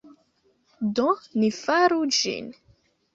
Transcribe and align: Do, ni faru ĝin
Do, 0.99 1.05
ni 1.41 1.49
faru 1.57 1.99
ĝin 2.21 2.49